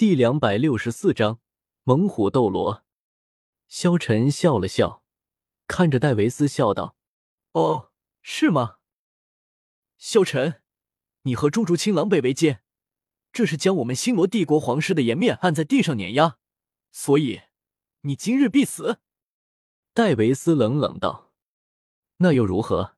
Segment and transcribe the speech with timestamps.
[0.00, 1.40] 第两百六十四章
[1.84, 2.86] 猛虎斗罗。
[3.68, 5.04] 萧晨笑了笑，
[5.66, 6.96] 看着戴维斯笑道
[7.52, 7.90] ：“哦，
[8.22, 8.78] 是吗？
[9.98, 10.62] 萧晨，
[11.24, 12.62] 你和朱竹清狼狈为奸，
[13.30, 16.38] 这是将我们星罗帝国皇室的颜面按在地上碾压，
[16.90, 17.42] 所以
[18.00, 19.00] 你今日必死。”
[19.92, 21.34] 戴维斯冷冷道
[22.16, 22.96] ：“那又如何？”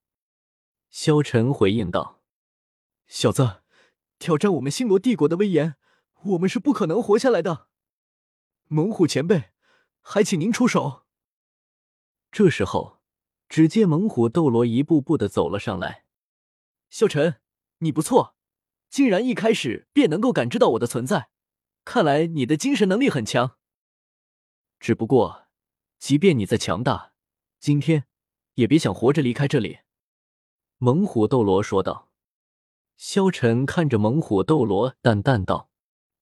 [0.88, 2.22] 萧晨回应道
[3.08, 3.62] ：“小子，
[4.20, 5.74] 挑战我们星罗帝国的威严。”
[6.24, 7.68] 我们是不可能活下来的，
[8.68, 9.50] 猛虎前辈，
[10.00, 11.04] 还请您出手。
[12.30, 13.00] 这时候，
[13.48, 16.04] 只见猛虎斗罗一步步的走了上来。
[16.88, 17.40] 萧晨，
[17.78, 18.36] 你不错，
[18.88, 21.30] 竟然一开始便能够感知到我的存在，
[21.84, 23.56] 看来你的精神能力很强。
[24.78, 25.48] 只不过，
[25.98, 27.12] 即便你再强大，
[27.58, 28.06] 今天
[28.54, 29.80] 也别想活着离开这里。”
[30.78, 32.10] 猛虎斗罗说道。
[32.96, 35.71] 萧晨看着猛虎斗罗，淡淡道。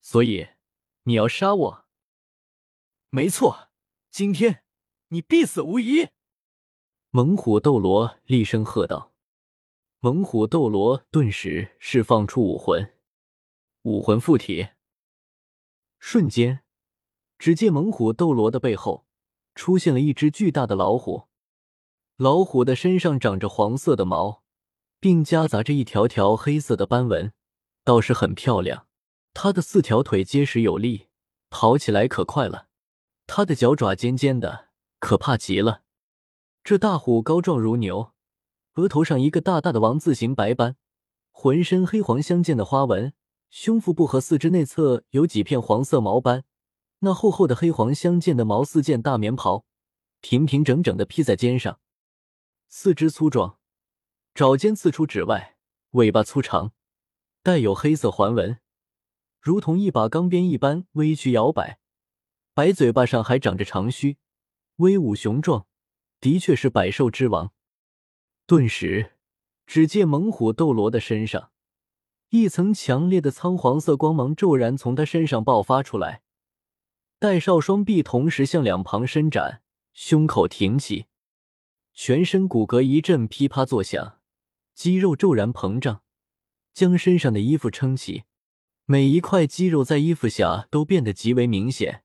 [0.00, 0.48] 所以，
[1.04, 1.84] 你要杀我？
[3.10, 3.68] 没错，
[4.10, 4.64] 今天
[5.08, 6.08] 你必死无疑！
[7.10, 9.12] 猛虎斗罗厉声喝道。
[9.98, 12.94] 猛虎斗罗顿时释放出武魂，
[13.82, 14.68] 武魂附体。
[15.98, 16.62] 瞬间，
[17.38, 19.06] 只见猛虎斗罗的背后
[19.54, 21.28] 出现了一只巨大的老虎，
[22.16, 24.42] 老虎的身上长着黄色的毛，
[24.98, 27.32] 并夹杂着一条条黑色的斑纹，
[27.84, 28.86] 倒是很漂亮。
[29.32, 31.08] 它的四条腿结实有力，
[31.48, 32.68] 跑起来可快了。
[33.26, 35.82] 它的脚爪尖尖的，可怕极了。
[36.62, 38.12] 这大虎高壮如牛，
[38.74, 40.76] 额头上一个大大的王字形白斑，
[41.30, 43.12] 浑身黑黄相间的花纹，
[43.48, 46.44] 胸腹部和四肢内侧有几片黄色毛斑。
[47.00, 49.64] 那厚厚的黑黄相间的毛四件大棉袍，
[50.20, 51.80] 平平整整的披在肩上。
[52.68, 53.58] 四肢粗壮，
[54.34, 55.56] 爪尖刺出指外，
[55.92, 56.72] 尾巴粗长，
[57.42, 58.58] 带有黑色环纹。
[59.40, 61.78] 如同一把钢鞭一般微曲摇摆，
[62.52, 64.18] 白嘴巴上还长着长须，
[64.76, 65.66] 威武雄壮，
[66.20, 67.52] 的确是百兽之王。
[68.46, 69.12] 顿时，
[69.66, 71.52] 只见猛虎斗罗的身上，
[72.28, 76.22] 一层强烈的苍黄色光芒骤然从他身上爆发出来，
[77.18, 79.62] 戴少双臂同时向两旁伸展，
[79.94, 81.06] 胸口挺起，
[81.94, 84.18] 全身骨骼一阵噼啪作响，
[84.74, 86.02] 肌肉骤然膨胀，
[86.74, 88.24] 将身上的衣服撑起。
[88.90, 92.02] 每一块肌肉在衣服下都变得极为明显，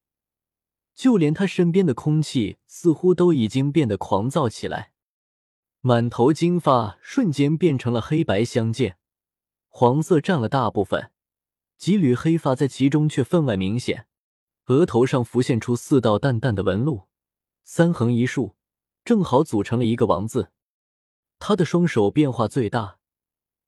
[0.94, 4.92] 就连他身边的空气似乎都已经变得狂躁起来。
[5.82, 9.00] 满头金发瞬间变成了黑白相间，
[9.68, 11.10] 黄色占了大部分，
[11.76, 14.06] 几缕黑发在其中却分外明显。
[14.68, 17.08] 额头上浮现出四道淡淡的纹路，
[17.64, 18.56] 三横一竖，
[19.04, 20.52] 正好组成了一个王字。
[21.40, 23.00] 他的双手变化最大，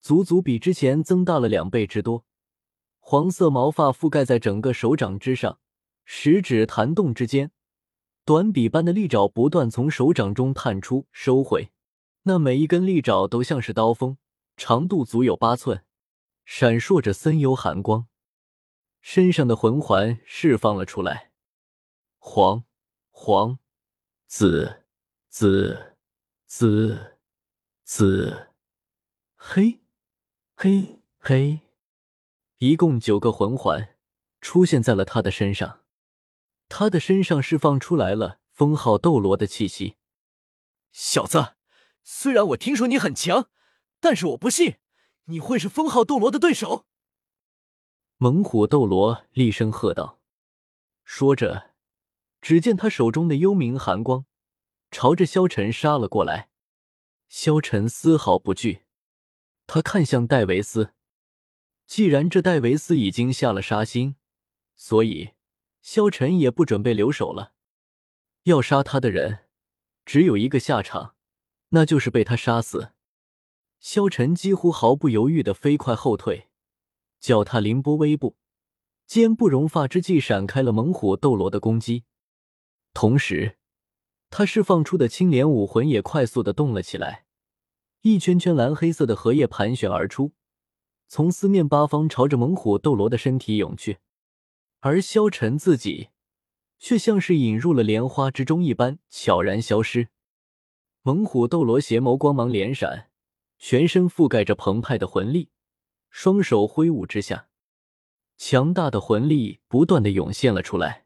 [0.01, 2.26] 足足比之前增大了两倍之多。
[3.09, 5.61] 黄色毛发覆盖在整个手掌之上，
[6.03, 7.51] 食指弹动之间，
[8.25, 11.71] 短笔般的利爪不断从手掌中探出、收回。
[12.23, 14.17] 那每一根利爪都像是刀锋，
[14.57, 15.85] 长度足有八寸，
[16.43, 18.07] 闪烁着森幽寒光。
[18.99, 21.31] 身上的魂环释放了出来，
[22.17, 22.65] 黄、
[23.11, 23.57] 黄、
[24.25, 24.83] 紫、
[25.29, 25.95] 紫、
[26.45, 27.15] 紫、
[27.85, 28.49] 紫、
[29.37, 29.79] 黑、
[30.57, 31.66] 黑、黑。
[32.59, 33.95] 一共九个魂环
[34.41, 35.81] 出现在了他的身上，
[36.67, 39.97] 他的身上释放出来了封号斗罗的气息。
[40.91, 41.55] 小子，
[42.03, 43.49] 虽然我听说你很强，
[43.99, 44.77] 但是我不信
[45.25, 46.87] 你会是封号斗罗的对手。
[48.17, 50.19] 猛虎斗罗厉声喝道，
[51.03, 51.75] 说着，
[52.41, 54.25] 只见他手中的幽冥寒光
[54.89, 56.49] 朝着萧晨杀了过来。
[57.29, 58.85] 萧晨丝毫不惧，
[59.67, 60.95] 他看向戴维斯。
[61.87, 64.17] 既然这戴维斯已经下了杀心，
[64.75, 65.31] 所以
[65.81, 67.53] 萧晨也不准备留手了。
[68.43, 69.45] 要杀他的人，
[70.05, 71.15] 只有一个下场，
[71.69, 72.91] 那就是被他杀死。
[73.79, 76.49] 萧晨几乎毫不犹豫的飞快后退，
[77.21, 78.35] 脚踏凌波微步，
[79.05, 82.03] 肩不容发之际闪开了猛虎斗罗的攻击，
[82.93, 83.57] 同时
[84.29, 87.25] 他释放出的青莲武魂也快速的动了起来，
[88.01, 90.33] 一圈圈蓝黑色的荷叶盘旋而出。
[91.07, 93.99] 从四面八方朝着猛虎斗罗的身体涌去，
[94.81, 96.09] 而萧晨自己
[96.77, 100.09] 却像是引入了莲花之中一般悄然消失。
[101.01, 103.09] 猛虎斗罗邪眸光芒连闪，
[103.57, 105.49] 全身覆盖着澎湃的魂力，
[106.09, 107.47] 双手挥舞之下，
[108.37, 111.05] 强大的魂力不断的涌现了出来，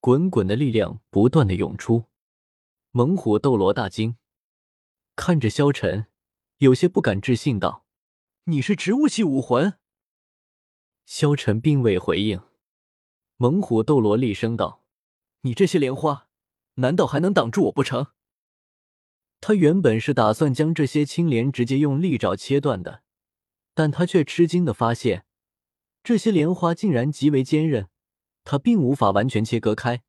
[0.00, 2.04] 滚滚的力量不断的涌出。
[2.90, 4.16] 猛虎斗罗大惊，
[5.16, 6.06] 看着萧晨，
[6.58, 7.83] 有些不敢置信道。
[8.46, 9.78] 你是植物系武魂？
[11.06, 12.42] 萧晨并未回应。
[13.38, 14.84] 猛虎斗罗厉声道
[15.40, 16.28] ：“你这些莲花，
[16.74, 18.08] 难道还能挡住我不成？”
[19.40, 23.02] 他原本是打算将这些青莲直接用利爪切断的，
[23.72, 25.24] 但他却吃惊的发现，
[26.02, 27.88] 这些莲花竟然极为坚韧，
[28.44, 30.02] 他并无法完全切割开。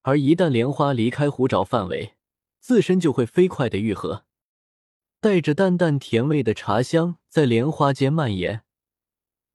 [0.00, 2.14] 而一旦莲花离开虎爪范围，
[2.60, 4.24] 自身就会飞快的愈合，
[5.24, 8.62] 带着淡淡甜味的茶香在莲花间蔓延。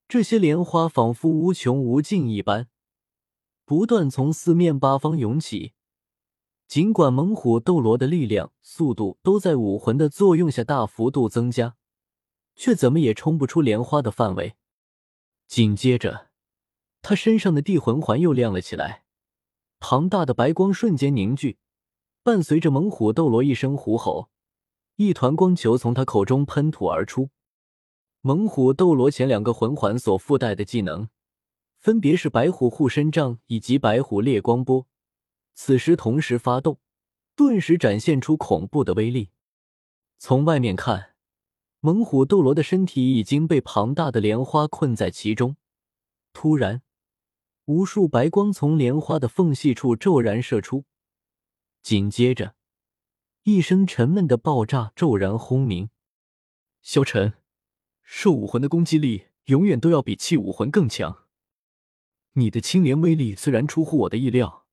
[0.08, 2.70] 这些莲花仿佛无穷无尽一般，
[3.66, 5.74] 不断从四面八方涌起。
[6.68, 11.76] 尽管猛虎斗罗的力量、速度都在武魂的作用下大幅度增加，
[12.56, 14.56] 却怎么也冲不出莲花的范围。
[15.46, 16.30] 紧接着，
[17.04, 19.04] 他身上的地魂环又亮了起来，
[19.80, 21.60] 庞大的白光瞬间凝聚，
[22.24, 24.32] 伴随着猛虎斗罗一声虎吼，
[25.02, 27.30] 一团光球从他口中喷吐而出。
[28.20, 31.08] 猛虎斗罗前两个魂环所附带的技能，
[31.78, 34.86] 分别是白虎护身杖以及白虎烈光波。
[35.56, 36.82] 此时同时发动，
[37.34, 39.30] 顿时展现出恐怖的威力。
[40.18, 41.12] 从外面看，
[41.80, 45.56] 猛虎斗罗的身体已经被庞大的莲花困在其中。
[46.34, 46.82] 突然，
[47.64, 50.84] 无数白光从莲花的缝隙处骤然射出，
[51.82, 52.54] 紧接着，
[53.44, 55.90] 一声沉闷的爆炸骤然轰鸣。
[56.82, 57.34] 萧晨，
[58.02, 61.26] 兽武魂的攻击力永远都要比器武魂更强。
[62.34, 64.66] 你的青莲威力虽然出乎我的意料。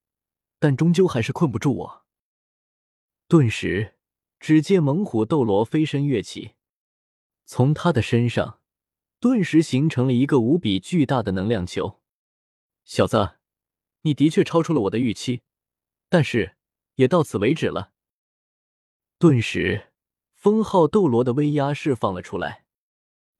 [0.59, 2.05] 但终究还是困不住我。
[3.27, 3.93] 顿时，
[4.39, 6.55] 只见猛虎斗罗飞身跃起，
[7.45, 8.59] 从他的身上
[9.19, 12.01] 顿时形成了一个无比巨大的能量球。
[12.85, 13.35] 小子，
[14.01, 15.43] 你的确超出了我的预期，
[16.09, 16.57] 但是
[16.95, 17.93] 也到此为止了。
[19.19, 19.87] 顿时，
[20.35, 22.65] 封号斗罗的威压释放了出来，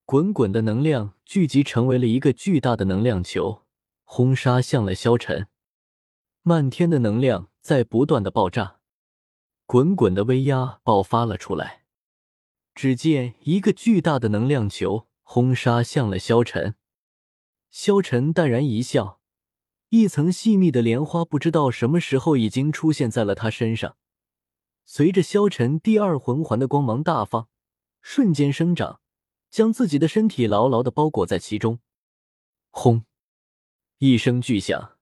[0.06, 3.62] 滚滚的能量聚集成为了一个巨大的能量球，
[4.04, 5.48] 轰杀向了萧晨。
[6.42, 8.80] 漫天的能量在不断的爆炸，
[9.68, 11.84] 滚滚的威压爆发了出来。
[12.74, 16.74] 只见一个巨大的能量球轰杀向了萧晨，
[17.70, 19.20] 萧晨淡然一笑，
[19.90, 23.96] 一层细密的莲花不知道什么时候已经出现在了他身上。
[24.90, 27.50] 随着萧晨第二魂环的光芒大放，
[28.02, 29.02] 瞬间生长，
[29.50, 31.80] 将自己的身体牢牢的包裹在其中。
[32.70, 33.06] 轰！
[33.98, 34.98] 一声巨响。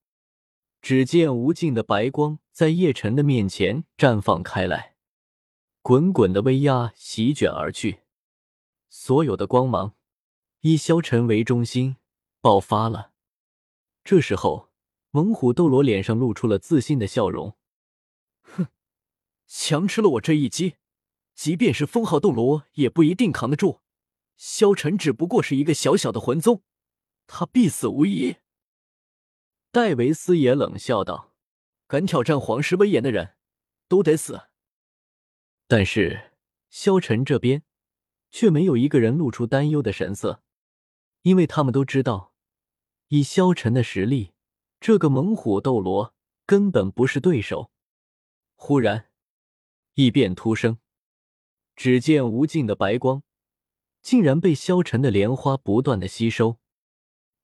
[0.82, 4.96] 只见无尽的白光在叶晨的面前绽放开来，
[5.84, 8.02] 滚滚的威压席卷而去，
[8.90, 9.94] 所有的光芒
[10.62, 11.98] 以萧晨为中心
[12.42, 13.12] 爆发了。
[14.04, 14.72] 这时候，
[15.12, 17.56] 猛虎斗罗脸上露出了自信的笑容
[18.42, 18.68] ：“哼，
[19.48, 20.76] 强吃了我这一击，
[21.34, 23.82] 即便是封号斗罗也不一定扛得住。
[24.38, 26.64] 萧晨只不过是一个小小的魂宗，
[27.28, 28.38] 他必死无疑。”
[29.72, 31.34] 戴维斯也冷笑道
[31.88, 33.36] ：“敢挑战皇室威严的人，
[33.88, 34.48] 都得死。”
[35.68, 36.32] 但是
[36.70, 37.64] 萧晨这边
[38.32, 40.42] 却没有一个人露出担忧的神色，
[41.24, 42.34] 因为他们都知道，
[43.08, 44.34] 以萧晨的实力，
[44.80, 46.14] 这个猛虎斗罗
[46.46, 47.72] 根本不是对手。
[48.56, 49.10] 忽然，
[49.96, 50.78] 异变突生，
[51.76, 53.24] 只见无尽的白光
[54.02, 56.60] 竟然被消沉的莲花不断的吸收。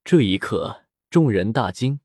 [0.04, 2.02] 这一刻，众人大惊。